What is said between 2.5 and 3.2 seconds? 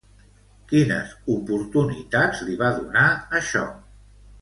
li va donar